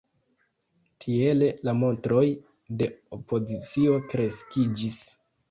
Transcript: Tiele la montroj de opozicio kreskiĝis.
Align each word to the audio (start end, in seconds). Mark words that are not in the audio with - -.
Tiele 1.03 1.49
la 1.69 1.75
montroj 1.81 2.23
de 2.81 2.89
opozicio 3.19 4.01
kreskiĝis. 4.09 4.99